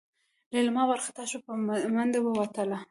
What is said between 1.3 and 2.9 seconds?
په منډه ووتله.